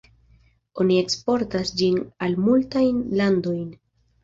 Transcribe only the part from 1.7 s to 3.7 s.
ĝin al multajn landojn.